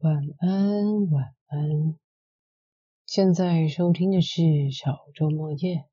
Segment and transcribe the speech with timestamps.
[0.00, 1.98] 晚安，晚安。
[3.06, 5.86] 现在收听的是小周末夜，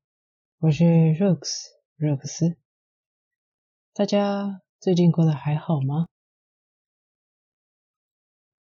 [0.58, 2.58] 我是 Rose 热克斯。
[3.94, 6.06] 大家最近过得还好吗？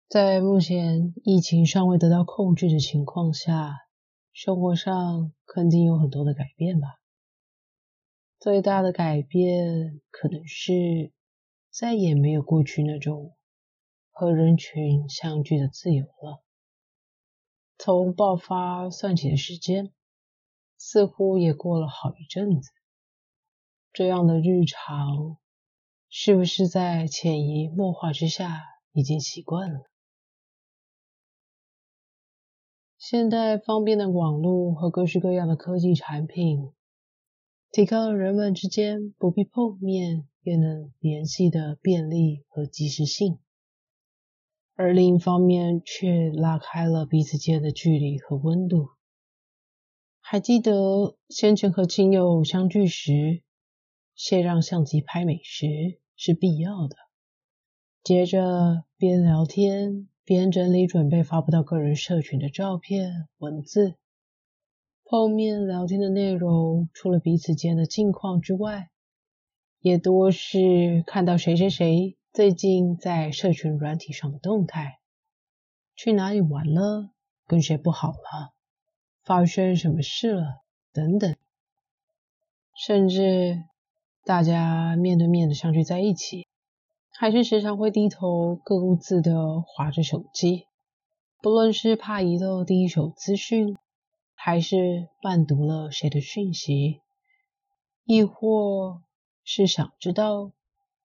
[0.09, 3.79] 在目前疫情尚未得到控制的情况下，
[4.33, 7.01] 生活上肯定有很多的改变吧。
[8.39, 11.11] 最大的改变可能是
[11.69, 13.37] 再也没有过去那种。
[14.23, 16.45] 和人群相聚的自由了。
[17.77, 19.93] 从爆发算起的时间，
[20.79, 22.71] 似乎也过了好一阵子。
[23.93, 25.39] 这样的日常，
[26.09, 29.91] 是不是在潜移默化之下已经习惯了？
[32.97, 36.73] 现代方便的网络和各式各样的科技产品，
[37.73, 43.41] 提高了人们之间不必碰面便能联系的便利和及时性。
[44.75, 48.89] 而另一方面，却拉开了彼此间的距离和温度。
[50.21, 53.43] 还记得先前和亲友相聚时，
[54.15, 55.67] 先让相机拍美食
[56.17, 56.97] 是必要的。
[58.03, 63.97] 接着边聊天边整理准备发布到个人社群的照片、文字。
[65.05, 68.89] 碰面聊天的内容，除了彼此间的近况之外，
[69.81, 72.17] 也多是看到谁谁谁。
[72.33, 75.01] 最近在社群软体上的动态，
[75.95, 77.11] 去哪里玩了，
[77.47, 78.55] 跟谁不好了，
[79.23, 80.63] 发生什么事了，
[80.95, 81.37] 等等，
[82.75, 83.65] 甚至
[84.25, 86.47] 大家面对面的相聚在一起，
[87.11, 90.65] 还是时常会低头各顾自的划着手机，
[91.43, 93.77] 不论是怕遗漏第一手资讯，
[94.35, 97.03] 还是半读了谁的讯息，
[98.05, 99.03] 亦或
[99.45, 100.51] 是想知道。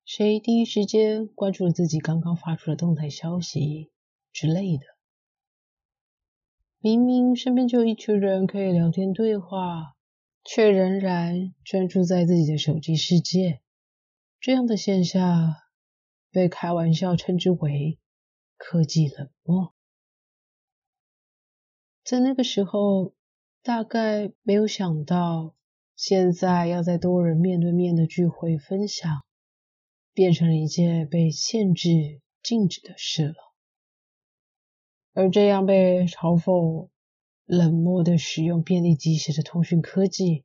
[0.07, 3.91] 谁第一时间关注了自己刚刚发出的动态消息
[4.31, 4.85] 之类的？
[6.79, 9.97] 明明身边就有一群人可以聊天对话，
[10.45, 13.59] 却仍然专注在自己的手机世界。
[14.39, 15.55] 这样的现象
[16.31, 17.99] 被开玩笑称之为
[18.55, 19.73] “科技冷漠”。
[22.05, 23.13] 在那个时候，
[23.61, 25.53] 大概没有想到，
[25.97, 29.26] 现在要在多人面对面的聚会分享。
[30.17, 33.35] 变成了一件被限制、禁止的事了，
[35.13, 36.89] 而这样被嘲讽、
[37.45, 40.43] 冷漠的使用便利机时的通讯科技，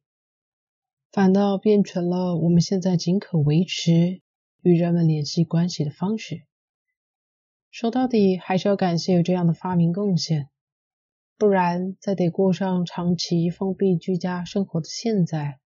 [1.11, 4.21] 反倒变成了我们现在仅可维持
[4.61, 6.43] 与人们联系关系的方式。
[7.71, 10.51] 说到底，还是要感谢有这样的发明贡献，
[11.39, 15.61] 不然在得过上长期封闭居家生活的现在，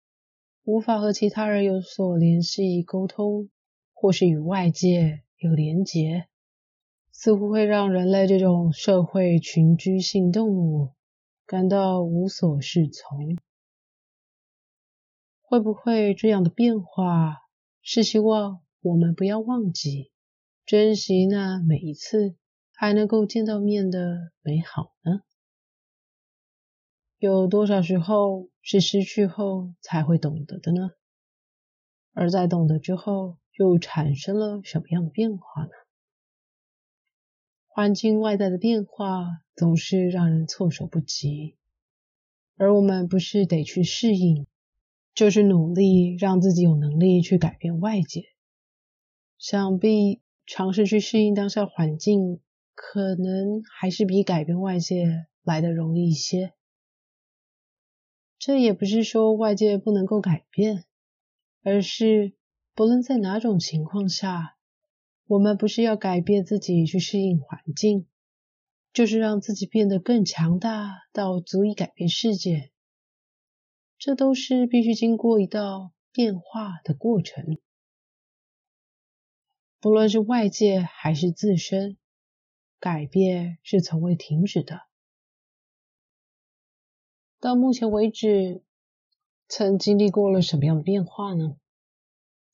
[0.63, 3.51] 无法和其他人有所联系沟通。
[3.99, 6.29] 或是与外界有连结，
[7.11, 10.93] 似乎会让人类这种社会群居性动物
[11.47, 13.39] 感到无所适从。
[15.41, 17.39] 会不会这样的变化
[17.81, 20.11] 是希望我们不要忘记
[20.67, 22.37] 珍惜那每一次
[22.75, 25.23] 还能够见到面的美好呢？
[27.19, 30.91] 有多少时候是失去后才会懂得的呢？
[32.13, 35.71] 而在懂得之后，又产生了什么样的变化呢？
[37.67, 41.57] 环境外在的变化总是让人措手不及，
[42.57, 44.47] 而我们不是得去适应，
[45.15, 48.25] 就是努力让自己有能力去改变外界。
[49.39, 52.41] 想必尝试去适应当下环境，
[52.75, 56.55] 可能还是比改变外界来的容易一些。
[58.39, 60.85] 这也不是说外界不能够改变，
[61.63, 62.35] 而是。
[62.77, 64.59] 不论在哪种情况下，
[65.27, 68.07] 我们不是要改变自己去适应环境，
[68.93, 72.71] 就是让自己变得更强大到足以改变世界。
[73.97, 77.57] 这都是必须经过一道变化的过程。
[79.81, 81.97] 不论是外界还是自身，
[82.79, 84.83] 改变是从未停止的。
[87.41, 88.63] 到目前为止，
[89.49, 91.57] 曾经历过了什么样的变化呢？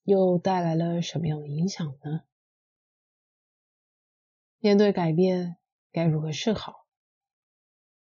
[0.05, 2.23] 又带来了什么样的影响呢？
[4.59, 5.57] 面对改变，
[5.91, 6.87] 该如何是好？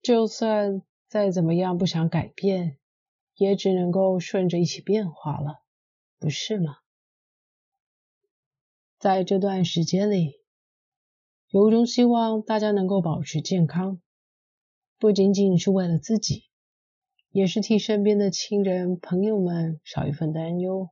[0.01, 2.77] 就算再怎么样不想改变，
[3.35, 5.61] 也只能够顺着一起变化了，
[6.19, 6.77] 不是吗？
[8.97, 10.39] 在这段时间里，
[11.49, 14.01] 由衷希望大家能够保持健康，
[14.97, 16.45] 不仅仅是为了自己，
[17.29, 20.89] 也是替身边的亲人朋友们少一份担忧。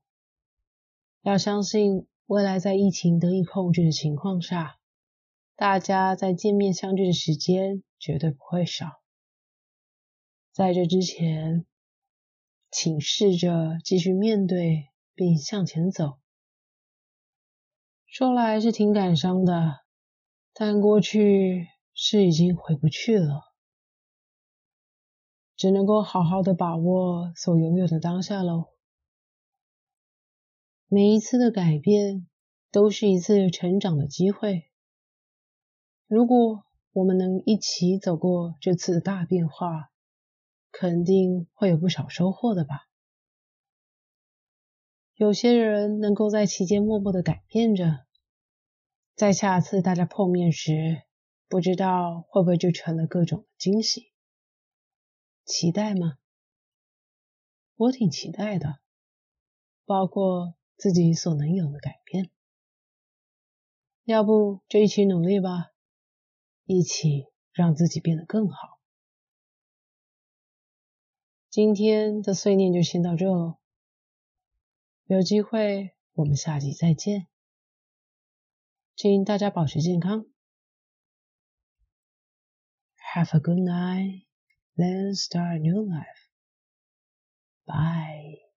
[1.22, 4.80] 要相信，未来在疫情得以控制的情况下，
[5.56, 9.02] 大家在见面相聚的时间绝对不会少。
[10.54, 11.66] 在这之前，
[12.72, 16.20] 请试着继续面对并向前走。
[18.06, 19.82] 说来是挺感伤的，
[20.54, 23.54] 但过去是已经回不去了，
[25.58, 28.70] 只能够好好的把握所拥有的当下喽。
[30.92, 32.28] 每一次的改变
[32.72, 34.72] 都是一次成长的机会。
[36.08, 39.92] 如果我们能一起走过这次大变化，
[40.72, 42.88] 肯定会有不少收获的吧。
[45.14, 48.08] 有些人能够在期间默默的改变着，
[49.14, 51.04] 在下次大家碰面时，
[51.48, 54.12] 不知道会不会就成了各种惊喜。
[55.46, 56.18] 期待吗？
[57.76, 58.80] 我挺期待的，
[59.86, 60.56] 包括。
[60.80, 62.32] 自己所能有的改变，
[64.06, 65.72] 要不就一起努力吧，
[66.64, 68.80] 一起让自己变得更好。
[71.50, 73.58] 今天的碎念就先到这喽，
[75.04, 77.28] 有机会我们下集再见，
[78.96, 80.26] 请大家保持健康
[83.14, 84.24] ，Have a good night,
[84.78, 86.30] then start a new life.
[87.66, 88.49] Bye.